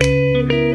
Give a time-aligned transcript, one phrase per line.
[0.00, 0.71] 现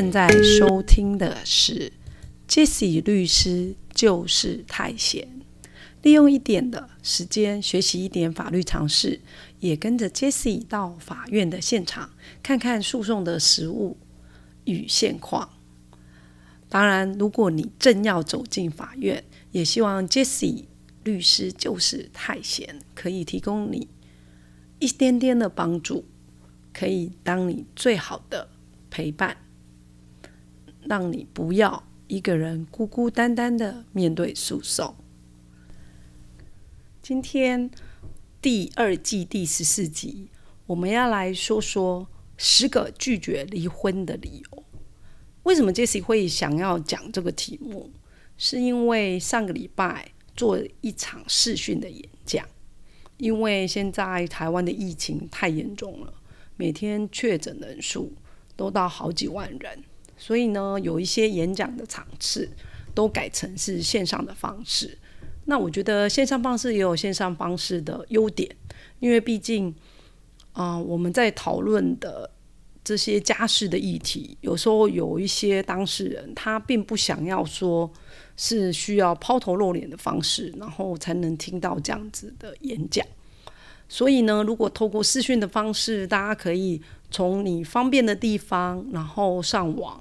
[0.00, 1.92] 正在收听的是
[2.48, 5.28] Jesse 律师就是太闲，
[6.00, 9.20] 利用一点的时间学习一点法律常识，
[9.58, 12.08] 也跟着 Jesse 到法院的现场
[12.42, 13.98] 看看诉讼的实务
[14.64, 15.50] 与现况。
[16.70, 20.64] 当然，如果你正要走进法院，也希望 Jesse
[21.04, 23.86] 律师就是太闲可以提供你
[24.78, 26.06] 一点点的帮助。
[26.72, 28.48] 可以当你最好的
[28.88, 29.36] 陪伴，
[30.82, 34.94] 让你不要一个人孤孤单单的面对诉讼。
[37.02, 37.70] 今天
[38.40, 40.28] 第二季第十四集，
[40.66, 44.64] 我们要来说说十个拒绝离婚的理由。
[45.42, 47.90] 为什么 Jesse 会想要讲这个题目？
[48.36, 52.46] 是因为上个礼拜做一场视讯的演讲，
[53.18, 56.14] 因为现在台湾的疫情太严重了。
[56.56, 58.12] 每天确诊人数
[58.56, 59.82] 都到好几万人，
[60.20, 62.46] 所以呢，有一些演讲的场次
[62.94, 64.98] 都改成是线上的方式。
[65.46, 68.54] 那我觉得线上方式也有线上方式的优点，
[68.98, 69.74] 因为毕竟，
[70.52, 72.30] 啊，我们在讨论的
[72.84, 77.90] 这些家事的议题，有时候有一些当事人他并不想要说
[78.36, 83.04] 是需要抛头露脸的方式，然后才能听到这样子的演讲。
[83.88, 90.00] 所以呢，如果透过视讯的方式，大家可以从你方便的地方，然后上网，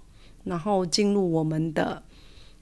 [0.50, 2.04] 然后进入我们的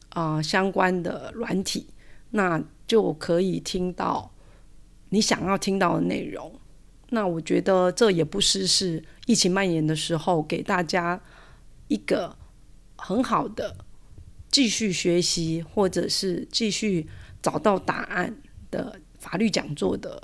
[0.10, 1.88] 啊相关的软体，
[2.32, 4.32] 那就可以听到
[5.10, 6.60] 你想要听到的内容。
[7.10, 11.20] 那我觉得这也不失是疫情蔓延的时候给大家
[11.88, 12.38] 一个
[12.98, 13.78] 很好的
[14.52, 17.08] 继续学习或者是继续
[17.42, 18.36] 找到答案
[18.70, 20.22] 的法律讲座的。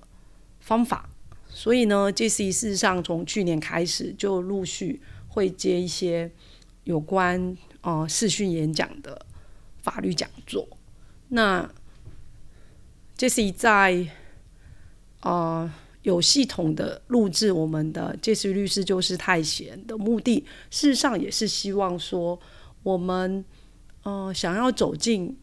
[0.65, 1.09] 方法，
[1.49, 2.49] 所以呢，J.C.
[2.49, 6.31] 事实上从去年开始就陆续会接一些
[6.83, 9.25] 有关呃视讯演讲的
[9.81, 10.67] 法律讲座。
[11.29, 11.69] 那
[13.17, 14.07] Jesse 在
[15.21, 15.71] 呃
[16.01, 22.39] 有系统的录制我们的 Jesse 律师就是太闲的目的，事实上也是希望说
[22.83, 23.43] 我们
[24.03, 25.37] 呃想要走进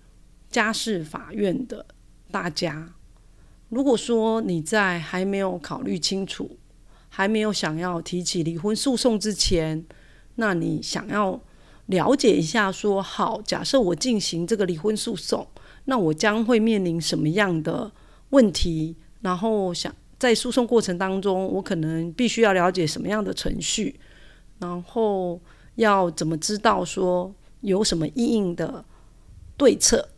[0.51, 1.87] 家事法院的
[2.31, 2.93] 大家。
[3.69, 6.59] 如果说你在还没有考虑清楚、
[7.09, 9.87] 还没有想要提起离婚诉讼之前，
[10.41, 11.39] 那你想要
[11.87, 15.47] 了解一下，说好，假设我进行这个离婚诉讼，
[15.85, 17.93] 那我将会面临什么样的
[18.31, 18.97] 问题？
[19.21, 24.01] 然后想在诉讼过程当中，我可能必须要了解什么样的程序，
[24.59, 25.39] 然后
[25.75, 28.85] 要怎么知道说有什么应应的
[29.57, 30.09] 对策？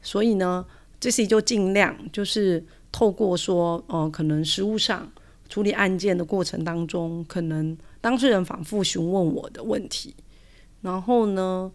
[0.00, 0.64] 所以呢？
[1.02, 5.10] 这些就尽量就是透过说，呃，可能实务上
[5.48, 10.14] 处理案件的过程当中，可能当事人反复询问我的问题，
[10.82, 11.72] 然后呢，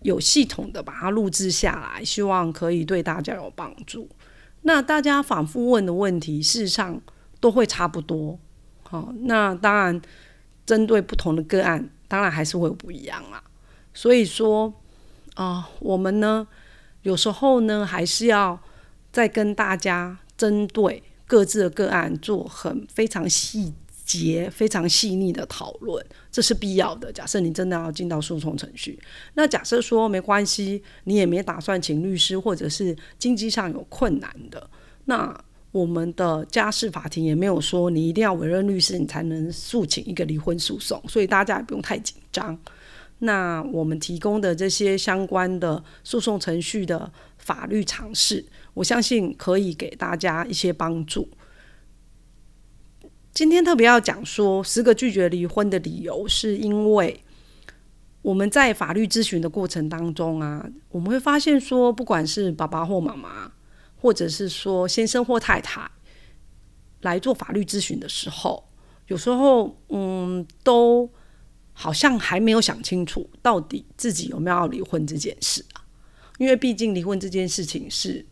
[0.00, 4.08] 有系统的把它录制下来，希望可以对大家有帮助。
[4.62, 7.00] 那大家反复问的问题，事实上
[7.38, 8.36] 都会差不多。
[8.82, 10.02] 好，那当然
[10.64, 13.40] 针对不同的个案，当然还是会不一样啦。
[13.94, 14.74] 所以说，
[15.34, 16.48] 啊，我们呢。
[17.02, 18.58] 有时候呢，还是要
[19.12, 23.74] 再跟大家针对各自的个案做很非常细
[24.06, 27.12] 节、非常细腻的讨论，这是必要的。
[27.12, 28.96] 假设你真的要进到诉讼程序，
[29.34, 34.70] 那假设说没关系，你也没打算请律师，或者是经济上有困难的，
[35.06, 35.36] 那
[35.72, 42.56] 我们的家事法庭也没有说你一定要委任律师，你才能诉请一个离婚诉讼，所以大家也不用太紧张。
[43.18, 51.28] 那我们提供的这些相关的诉讼程序的法律常识，我相信可以给大家一些帮助。
[53.36, 57.22] 今天特别要讲说十个拒绝离婚的理由，是因为
[58.22, 63.52] 我们在法律咨询的过程当中啊，我们会发现说，不管是爸爸或妈妈，
[63.96, 65.86] 或者是说先生或太太
[67.02, 68.66] 来做法律咨询的时候，
[69.08, 71.10] 有时候嗯都。
[71.78, 75.84] 好像还没有想清楚，到底自己有没有要离婚这件事啊？
[76.38, 78.24] 因为毕竟离婚这件事情是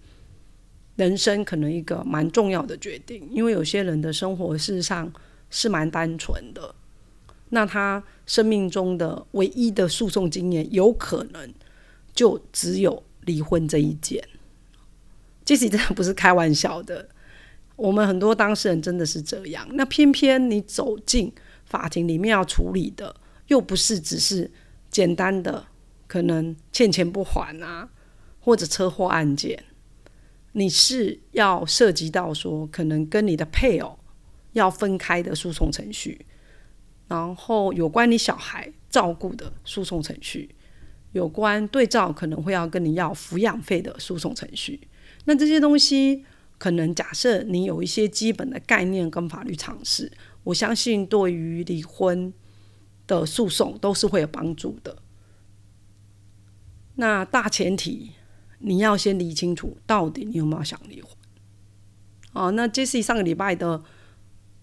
[0.97, 3.29] 人生可能一个蛮重要的决定。
[3.31, 5.13] 因为有些人的生活事实上
[5.51, 6.75] 是蛮单纯的，
[7.51, 11.53] 那他生命中的唯一的诉讼经验，有可能
[12.13, 14.23] 就只有离婚这一件。
[15.45, 17.09] 这实真的不是开玩笑的，
[17.77, 19.69] 我们很多当事人真的是这样。
[19.73, 21.33] 那偏偏你走进
[21.67, 23.15] 法庭里面要处理的，
[23.49, 24.51] 又不是只是
[24.91, 25.67] 简单的
[26.07, 27.91] 可能欠钱不还啊，
[28.41, 29.63] 或者车祸案件，
[30.57, 33.99] 你是要涉及到说可能跟你的配偶
[34.53, 36.25] 要分开的诉讼程序，
[37.09, 40.55] 然后有关你小孩照顾的诉讼程序，
[41.13, 44.89] 有关对照可能会要跟你要抚养费的诉讼程序。
[45.25, 46.25] 那这些东西，
[46.57, 50.13] 可能假设你有一些基本的概念跟法律常识，
[50.45, 52.33] 我相信对于离婚
[53.09, 54.99] 的诉讼都是会有帮助的。
[56.95, 58.13] 那大前提，
[58.67, 61.11] 你要先理清楚，到底你有没有想离婚。
[62.33, 63.83] 哦，那 Jesse 上个礼拜的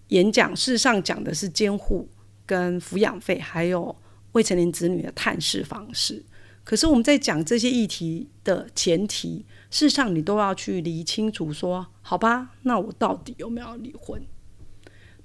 [0.08, 2.10] 演讲，事实上讲的是监护
[2.46, 3.96] 跟抚养费，还有
[4.32, 6.26] 未成年子女的探视方式。
[6.64, 9.46] 可是我们在讲这些议题的前提。
[9.70, 14.22] 事实上，你都要去理清楚，说好吧，那我到底有没有离婚？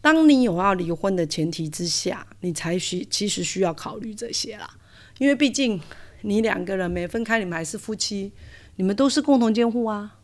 [0.01, 4.79] 当你有要离婚的前提之下，你才需其实需要考虑这些啦。
[5.19, 5.81] 因为毕竟
[6.23, 8.33] 你两个人没分开，你们还是夫妻，
[8.77, 10.19] 你们都是共同监护啊，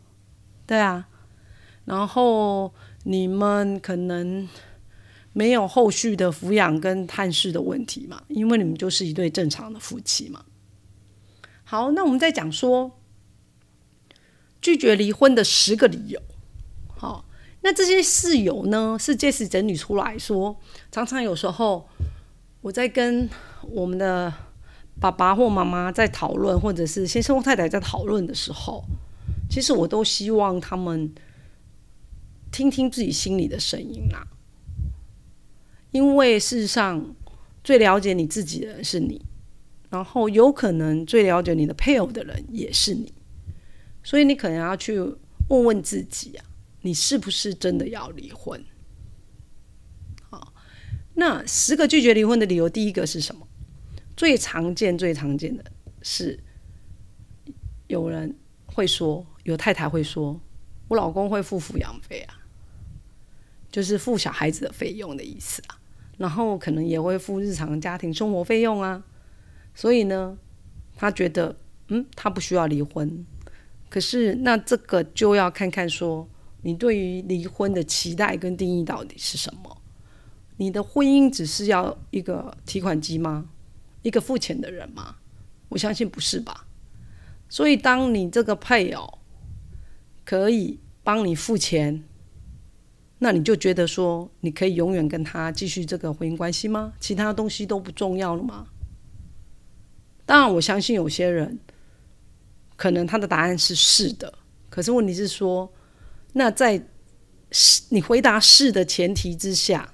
[0.65, 1.07] 对啊。
[1.85, 2.73] 然后
[3.03, 4.47] 你们可能
[5.33, 10.45] 没有后续的抚养跟探视的问题嘛，因为你们就是一对正常的夫妻嘛。
[11.63, 12.91] 好，那我们再讲说。
[14.61, 16.21] 拒绝离婚的十个理由，
[16.95, 17.25] 好，
[17.63, 18.95] 那这些事由呢？
[18.97, 20.57] 是这次整理出来说，
[20.89, 21.89] 常常有时候
[22.61, 23.29] 我在跟
[23.63, 24.33] 我们的
[24.99, 28.83] 爸爸或妈妈在讨论，或者是先生或太太在讨论的时候，
[29.49, 31.13] 其实我都希望他们
[32.51, 34.27] 听听自己心里的声音啦。
[35.91, 37.13] 因为事实上，
[37.63, 39.21] 最了解你自己的人是你，
[39.89, 43.13] 然后有可能最了解你的配偶的人也是你。
[44.03, 44.99] 所以你可能要去
[45.49, 46.45] 问问自己啊，
[46.81, 48.63] 你是不是真的要离婚？
[50.29, 50.53] 好，
[51.13, 53.47] 那十个拒绝离婚的理由，第一个是什么？
[54.15, 55.63] 最常见、最常见的
[56.01, 56.39] 是，
[57.87, 60.39] 有人会说，有太太会说，
[60.87, 62.35] 我老公会付抚养费啊，
[63.71, 65.79] 就是付小孩子的费用的意思啊，
[66.17, 69.03] 然后可能也会付日常家庭生活费用啊，
[69.73, 70.37] 所以呢，
[70.95, 71.55] 他觉得，
[71.87, 73.25] 嗯，他不需要离婚。
[73.89, 76.27] 可是，那这个就要看看说，
[76.61, 79.77] 你对于离婚的期待跟定义到底是什么？
[80.57, 83.49] 你的婚姻只是要一个提款机吗？
[84.03, 85.15] 一个付钱的人吗？
[85.69, 86.67] 我相信不是吧。
[87.49, 89.19] 所以，当你这个配偶
[90.23, 92.03] 可以帮你付钱，
[93.17, 96.93] 那你就觉得说，你可以永远跟他继续这个婚姻关系吗？
[96.99, 98.67] 其他东西都不重要了吗？
[100.25, 101.59] 当然，我相信有些人。
[102.75, 104.33] 可能他的答案是是的，
[104.69, 105.71] 可是问题是说，
[106.33, 106.83] 那在
[107.89, 109.93] 你回答是的前提之下，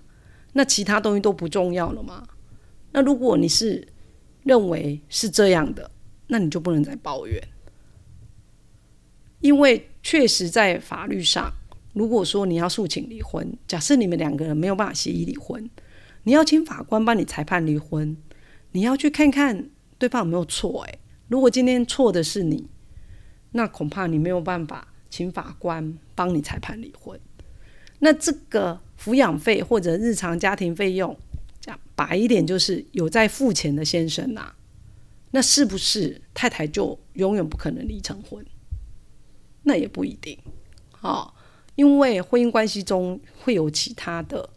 [0.54, 2.26] 那其他东西都不重要了吗？
[2.94, 3.86] 那如果你是
[4.50, 5.92] 认为是这样的，
[6.26, 7.40] 那你就不能再抱怨，
[9.42, 11.54] 因为确实在法律上，
[11.94, 15.70] 如果说你要诉请离婚，假设你们两个人没有办法协议离婚，
[16.24, 18.18] 你要请法官帮你裁判离婚，
[18.72, 20.98] 你要去看看对方有没有错，诶。
[21.28, 22.66] 如果今天错的是你，
[23.52, 27.20] 那恐怕你没有办法请法官帮你裁判离婚。
[28.00, 31.16] 那这个抚养费或者日常家庭费用，
[31.70, 34.52] 讲白一点就是有在付钱的先生呐，
[35.30, 38.44] 那是不是太太就永远不可能离成婚？
[39.62, 40.36] 那也不一定，
[41.02, 41.32] 哦，
[41.76, 44.50] 因为婚姻关系中会有其他的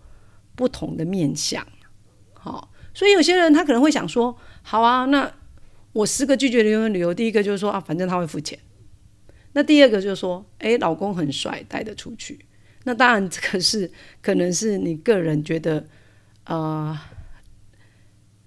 [0.54, 1.66] 不同的面相，
[2.32, 5.30] 好，所以有些人他可能会想说，好啊，那。
[5.94, 8.58] 我十个拒绝离婚理由，第一个就是说啊，反正他会付钱。
[9.52, 12.46] 那第二个就是说，哎，老公很帅，带得出去。
[12.84, 13.92] 那当然，这个是
[14.22, 15.86] 可能是你个人觉得，
[16.44, 16.98] 呃，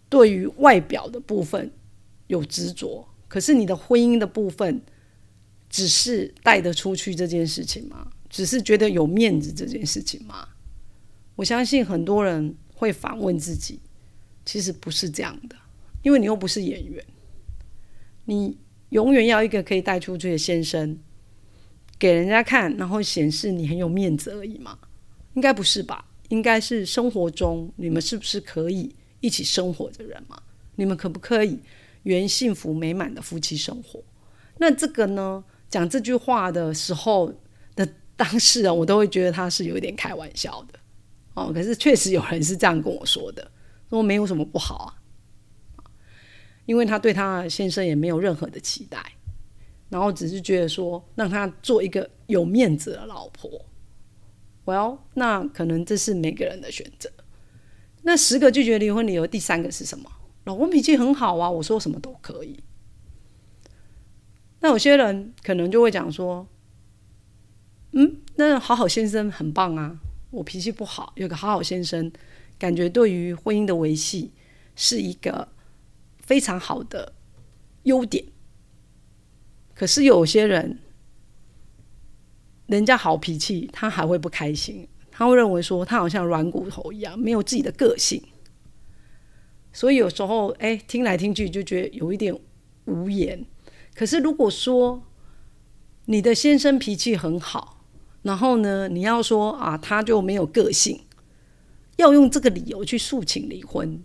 [0.09, 1.71] 对于外表的部分
[2.27, 3.07] 有执着。
[3.27, 4.81] 可是你的婚姻的部分，
[5.69, 8.11] 只是带得出去这件事情吗？
[8.29, 10.49] 只是觉得有面子这件事情吗？
[11.35, 13.79] 我相信很多人会反问自己，
[14.45, 15.55] 其实不是这样的，
[16.01, 17.03] 因为你又不是演员。
[18.25, 18.57] 你
[18.89, 20.97] 永远要一个可以带出去的先生，
[21.99, 24.79] 给人家看，然后显示你很有面子而已嘛？
[25.33, 26.05] 应该不是吧？
[26.29, 30.41] 应该是生活中你们是不是可以一起生活的人嘛？
[30.75, 31.59] 你们可不可以
[32.03, 34.03] 圆幸福美满的夫妻生活？
[34.57, 35.43] 那这个呢？
[35.67, 37.33] 讲这句话的时候
[37.75, 40.79] 的当事人，我都会觉得他是有一点开玩笑的
[41.33, 41.51] 哦。
[41.51, 43.51] 可是确实有人是这样跟我说的，
[43.89, 45.83] 说没有什么不好啊，
[46.65, 49.03] 因为他对他先生也没有任何的期待，
[49.89, 53.49] 然后只是觉得说让他做一个有面子的老婆。
[54.65, 57.11] Well，那可能这是每个人的选择。
[58.01, 60.11] 那十个拒绝离婚理由，第三个是什么？
[60.45, 62.59] 老公脾气很好啊，我说什么都可以。
[64.61, 66.47] 那有些人可能就会讲说，
[67.91, 69.99] 嗯，那好好先生很棒啊，
[70.31, 72.11] 我脾气不好，有个好好先生，
[72.57, 74.31] 感觉对于婚姻的维系
[74.75, 75.47] 是一个
[76.17, 77.13] 非常好的
[77.83, 78.25] 优点。
[79.75, 80.79] 可是有些人。
[82.67, 88.21] 人家好脾气，他还会不开心，他会认为说他好像软骨头一样，没有自己的个性。
[89.71, 92.35] 所以有时候，哎，听来听去就觉得有一点
[92.85, 93.45] 无言。
[93.93, 95.03] 可是如果说
[96.05, 97.85] 你的先生脾气很好，
[98.23, 101.01] 然后呢，你要说啊，他就没有个性，
[101.97, 104.03] 要用这个理由去诉请离婚，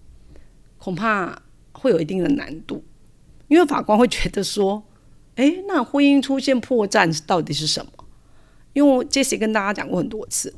[0.76, 2.84] 恐怕会有一定的难度，
[3.48, 4.82] 因为法官会觉得说，
[5.36, 7.92] 哎，那婚姻出现破绽到底是什么？
[8.72, 10.52] 因为 Jesse 跟大家讲过很多次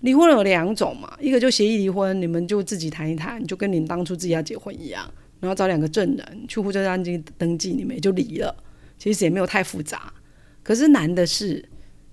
[0.00, 8.52] 离婚有两种嘛，一个就协议离婚，你们就自己谈一谈，就跟你们当初自己要结婚一样，然后找两个证人去户政登记登记，你们也就离了，
[8.98, 10.12] 其实也没有太复杂。
[10.64, 11.68] 可是难的是，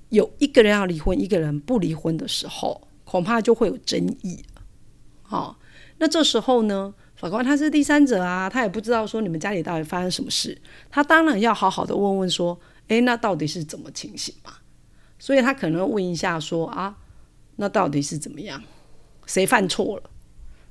[0.09, 4.43] 有一个人要离婚，一个人不离婚的时候，恐怕就会有争议
[5.23, 5.59] 好，
[5.97, 10.55] 那这时候呢，法官他是第三者啊，他也不知道说你们家里到底发生什么事，
[10.91, 14.53] 他当然要好好的问问说，诶，那到底是怎么情形嘛？
[15.19, 16.97] 所以他可能问一下说啊，
[17.57, 18.63] 那到底是怎么样？
[19.25, 20.09] 谁犯错了？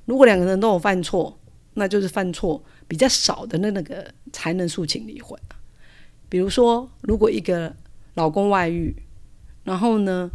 [0.05, 1.39] 如果两个人都有犯错，
[1.75, 5.39] 那就是犯错比较少的那那个才能诉请离婚
[6.27, 7.75] 比如说，如果一个
[8.15, 8.95] 老公外遇，
[9.63, 10.31] 然后呢，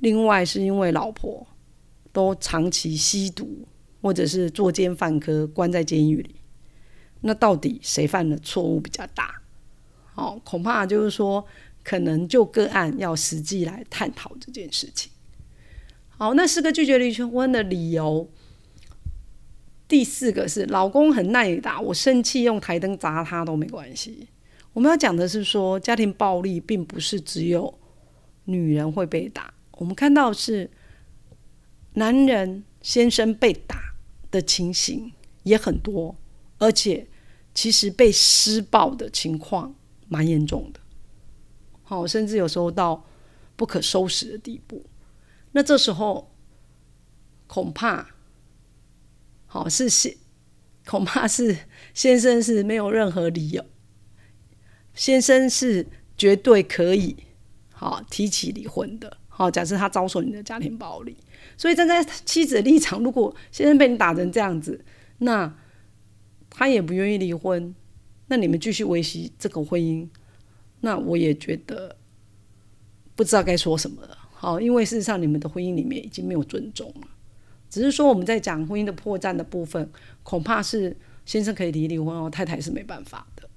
[0.00, 1.46] 另外是因为老婆
[2.12, 3.66] 都长期吸毒
[4.02, 6.34] 或者是作奸犯科，关在监狱里，
[7.20, 9.40] 那到底谁犯的错误比较大？
[10.16, 11.46] 哦，恐怕就是说。
[11.86, 15.08] 可能就个案要实际来探讨这件事情。
[16.08, 18.28] 好，那四个拒绝离婚的理由，
[19.86, 24.26] 第四个是老公很耐打，我生气用台灯砸他都没关系。
[24.72, 27.78] 我们要讲的是说，家庭暴力并不是只有
[28.46, 30.68] 女人会被打，我们看到是
[31.94, 33.94] 男人先生被打
[34.32, 35.12] 的情形
[35.44, 36.16] 也很多，
[36.58, 37.06] 而且
[37.54, 39.72] 其实被施暴的情况
[40.08, 40.80] 蛮严重的。
[41.88, 43.06] 好，甚至有时候到
[43.54, 44.84] 不可收拾的地步。
[45.52, 46.32] 那这时候
[47.46, 48.08] 恐怕，
[49.46, 50.16] 好是先，
[50.84, 51.56] 恐怕是
[51.94, 53.64] 先生是没有任何理由，
[54.94, 57.16] 先生是绝对可以
[57.72, 59.16] 好提起离婚的。
[59.28, 61.16] 好，假设他遭受你的家庭暴力，
[61.56, 64.84] 所以站在妻子的立场，如果先生被你打成这样子，
[65.18, 65.56] 那
[66.50, 67.72] 他也不愿意离婚，
[68.26, 70.08] 那你们继续维系这个婚姻。
[70.86, 71.96] 那我也觉得
[73.16, 74.16] 不知道该说什么了。
[74.30, 77.08] 好，因为事实上你们的婚姻里面已经没有尊重了，
[77.68, 79.90] 只是说我们在讲婚姻的破绽的部分，
[80.22, 83.50] 恐怕是先生可以离离婚哦，太太是没办法的。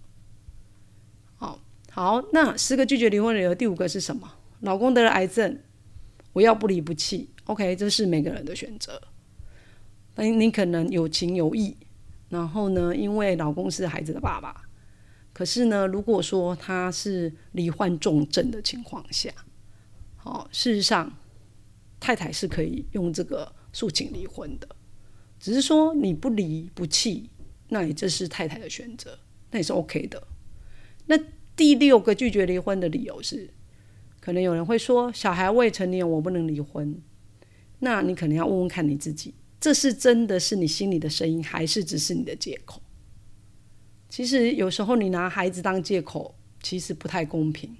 [1.35, 1.59] 好，
[1.91, 4.27] 好，那十个拒绝离婚的理由，第五个是什么？
[4.61, 5.59] 老公得了癌症，
[6.33, 7.29] 我要不离不弃。
[7.43, 8.99] OK，这是每个人的选择。
[10.15, 11.77] 那你可能有情有义，
[12.29, 14.65] 然后呢，因为老公是孩子的爸爸。
[15.39, 19.33] 可是呢，如果说他是罹患重症的情况下，
[20.17, 21.09] 好，事实上
[21.97, 24.67] 太太是可以用这个诉请离婚的，
[25.39, 27.29] 只是说你不离不弃，
[27.69, 29.17] 那你这是太太的选择，
[29.51, 30.21] 那也是 OK 的。
[31.05, 31.17] 那
[31.55, 33.49] 第六个拒绝离婚的理由是，
[34.19, 37.01] 可能有人会说小孩未成年，我不能离婚。
[37.79, 42.81] 那你可能要问问看你自己，这是真的是你心里的声音，还是只是你的借口？
[44.09, 47.77] 其实有时候你拿孩子当借口，其实不太公平。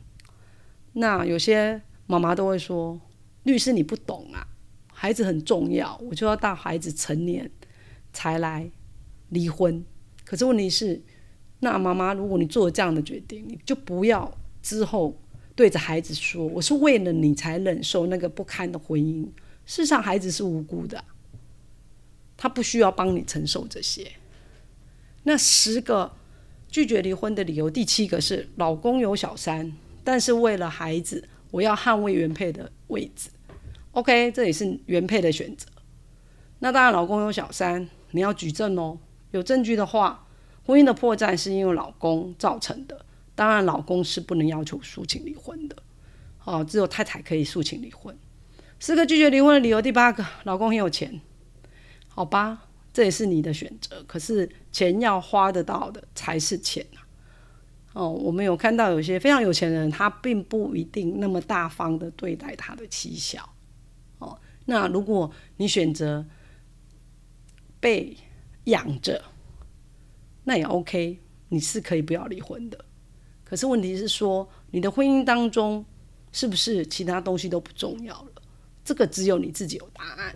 [0.94, 3.02] 那有些妈妈都会说
[3.44, 4.48] ：“律师你不懂啊，
[4.94, 7.50] 孩子很重要，我就要到孩子成年
[8.14, 8.70] 才来
[9.30, 9.84] 离婚。”
[10.24, 11.02] 可是问题是，
[11.62, 14.32] 那妈妈如果你做了这样的决定，你就不要
[14.62, 15.20] 之后
[15.56, 19.24] 对着孩子说：“我是为了你才忍受那个不堪的婚姻。”
[19.66, 21.04] 事实上，孩子是无辜的，
[22.38, 24.12] 他不需要帮你承受这些。
[25.24, 26.19] 那十个。
[26.70, 29.74] 拒绝离婚的理由，第七个是老公有小三，
[30.04, 33.30] 但是为了孩子，我要捍卫原配的位置。
[33.94, 35.68] OK，这也是原配的选择。
[36.60, 39.00] 那当然，老公有小三，你要举证哦。
[39.32, 40.28] 有证据的话，
[40.64, 45.76] 婚姻的破绽是因为老公造成的，当然老公是不能要求诉请离婚的。
[46.44, 48.16] 哦，只有太太可以诉请离婚。
[48.80, 51.20] 四个拒绝离婚的理由，第八个，老公很有钱。
[52.08, 52.69] 好吧。
[53.00, 54.04] 这也是你的选择。
[54.06, 57.00] 可是钱要花得到的才是钱啊！
[57.94, 63.50] 哦，我们有看到有些非常有钱人，他并不一定那么大方的对待他的妻小。
[64.18, 66.26] 哦，那如果你选择
[67.80, 68.18] 被
[68.66, 69.24] 养着，
[70.44, 72.84] 那也 OK，你是可以不要离婚的。
[73.46, 75.86] 可是问题是说，你的婚姻当中
[76.34, 78.42] 是不是其他东西都不重要了？
[78.84, 80.36] 这个只有你自己有答案。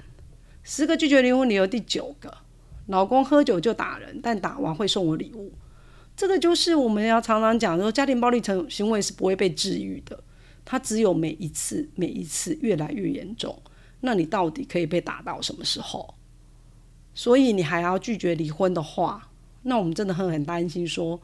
[0.64, 2.34] 十个拒绝离婚理由第九个，
[2.88, 5.52] 老公喝酒就打人，但打完会送我礼物。
[6.16, 10.24] 这个就是我们要常常讲说，家庭暴力成行为是不会被治愈的，
[10.64, 13.58] 它只有每一次每一次越来越严重。
[14.02, 16.14] 那你到底可以被打到什么时候？
[17.14, 19.30] 所以你还要拒绝离婚的话，
[19.64, 21.20] 那我们真的很很担心说。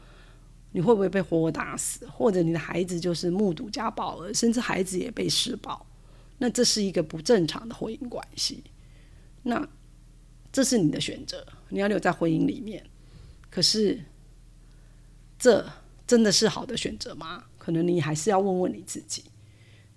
[0.71, 2.05] 你会不会被活活打死？
[2.05, 5.83] 或者你的孩子就是目睹家暴了，甚至孩子也被施暴？
[6.37, 8.63] 那这是一个不正常的婚姻关系。
[9.41, 9.67] 那
[10.51, 12.83] 这是你的选择，你要留在婚姻里面。
[13.49, 13.99] 可是，
[15.37, 15.65] 这
[16.07, 17.43] 真的是好的选择吗？
[17.57, 19.23] 可能你还是要问问你自己。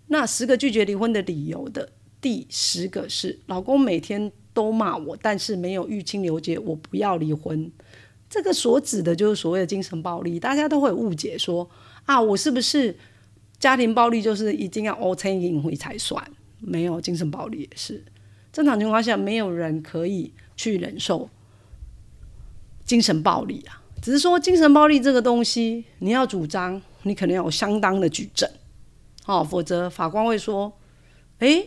[0.08, 1.90] 那十个拒绝离婚的理由的
[2.20, 7.70] 第十个是：老公每天都骂我，但是没有欲清流结，我不要离婚。
[8.28, 11.68] 这个所指的就是所谓的精神暴力，大家都会误解说
[12.04, 12.96] 啊，我是不是
[13.58, 16.22] 家庭暴力就是一定要 all t a 回才算？
[16.58, 18.04] 没有，精神暴力也是。
[18.52, 21.28] 正常情况下，没有人可以去忍受
[22.84, 23.82] 精神暴力啊。
[24.00, 28.50] 只是说精神暴力这个东西，你要主张，你可能要有相当的举证，
[29.26, 30.72] 哦，否则法官会说，
[31.38, 31.64] 哎，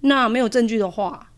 [0.00, 1.32] 那没有证据的话，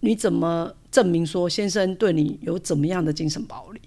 [0.00, 0.74] 你怎么？
[0.88, 3.80] 证明说先生对你有怎么样的精神暴力？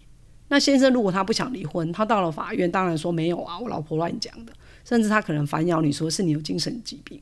[0.50, 4.54] 那先生如果他不想离婚，他到了法院，当然说没有啊，我老婆乱讲的。
[4.86, 7.20] 甚至他可能反咬你说是你有精神疾病。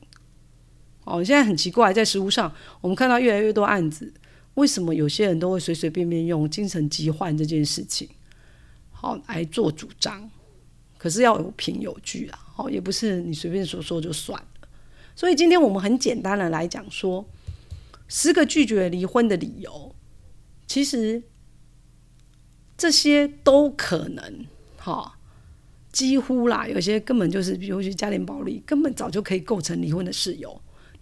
[1.08, 4.12] 哦，现在很奇怪，在实务上，我们看到越来越多案子，
[4.54, 8.08] 为什么有些人都会随随便便用精神疾患这件事情，
[8.90, 10.30] 好来做主张？
[10.98, 14.68] 可是要有凭有据啊，哦，也不是你随便说说就算了。
[15.16, 17.24] 所以今天我们很简单的来讲说。
[18.10, 19.94] 十个拒绝离婚的理由，
[20.66, 21.22] 其实
[22.74, 24.46] 这些都可能，
[24.78, 25.18] 哈，
[25.92, 30.58] 几乎啦，有些根本就是，比如说家庭暴力，根本早就可以构成离婚的事由。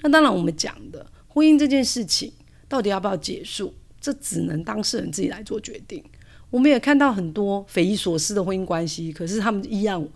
[0.06, 2.32] 那当然，我们讲的婚姻这件事情，
[2.68, 6.04] 到底要不要结束，这只能当事人自己来做决定。
[6.48, 10.08] 我们也看到很多匪夷所思的婚姻关系，可是他们一样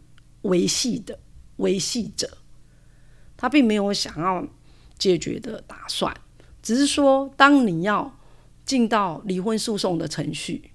[0.42, 1.18] 维系的
[1.56, 2.30] 维系着，
[3.36, 4.46] 他并没有想要
[4.96, 6.16] 解决的打算。
[6.62, 8.16] 只是说，当你要
[8.64, 10.70] 进到离婚诉讼的程序，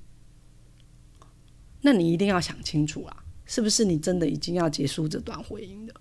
[1.80, 5.94] 那你一定要想清楚啊，是不是你真的已经要结束这段婚姻的？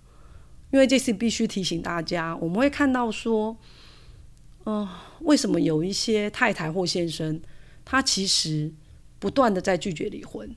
[0.75, 3.57] 因为这次必须提醒大家，我们会看到说，
[4.67, 4.89] 嗯，
[5.21, 7.41] 为什么有一些太太或先生，
[7.85, 8.73] 他其实
[9.21, 10.53] 不断的在拒绝离婚？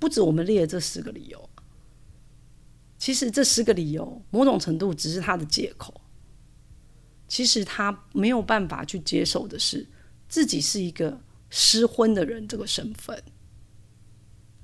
[0.00, 1.48] 不止我们列这十个理由，
[2.98, 6.00] 其实这十个理由，某种程度只是他的借口。
[7.28, 9.86] 其实他没有办法去接受的是
[10.28, 13.22] 自己是一个失婚的人这个身份。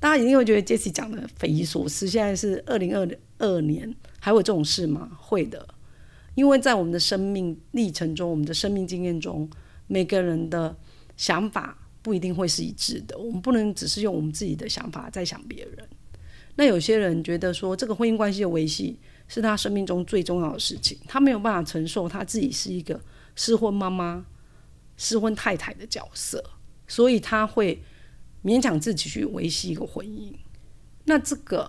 [0.01, 2.09] 大家一定会觉得杰西讲的匪夷所思。
[2.09, 5.11] 现在是二零二零二年，还有这种事吗？
[5.19, 5.67] 会的，
[6.35, 9.49] 因为在我们的生命历程中，我们的生命经验中，
[9.87, 10.77] 每个人的
[11.17, 13.17] 想法不一定会是一致的。
[13.19, 15.89] 我们不能只是用我们自己的想法在想别人。
[16.57, 18.99] 那有些人觉得说，这个婚姻关系的维系。
[19.29, 23.01] 是他生命中最重要的事情，他没有办法承受他自己是一个
[23.35, 24.25] 失婚妈妈、
[24.97, 26.41] 失婚太太的角色，
[26.87, 27.83] 所以他会
[28.45, 30.33] 勉强自己去维系一个婚姻。
[31.07, 31.69] 那这个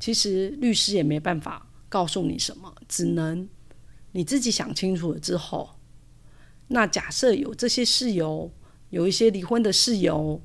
[0.00, 3.48] 其实律师也没办法告诉你什么，只能
[4.10, 5.76] 你自己想清楚了之后。
[6.68, 8.50] 那假设有这些事由，
[8.88, 10.40] 有一些离婚的事由，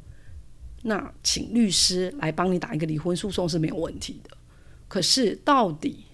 [0.84, 4.38] 那请律师来帮你打一个离婚诉讼是没有问题的。
[4.88, 6.06] 可是到底？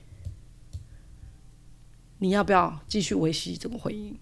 [2.19, 4.13] 你要不要继续维系这个婚姻？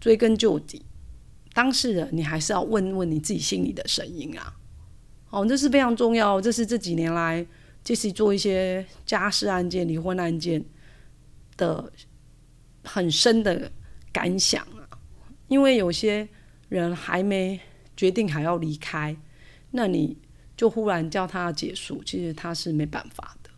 [0.00, 0.82] 追根究底，
[1.52, 4.56] 当事人你还是要问问你自己心里的声音啊！
[5.30, 6.40] 哦，这是非常重要。
[6.40, 7.46] 这是这几年来，
[7.84, 10.64] 这是做一些家事案件离婚案件
[11.58, 11.92] 的
[12.82, 13.70] 很深的
[14.10, 14.88] 感想啊
[15.48, 16.26] 因为有些
[16.70, 17.60] 人还没
[17.94, 19.14] 决定还要离开
[19.70, 20.16] 那你
[20.56, 23.50] 就忽然叫他结束其实他是没办法的。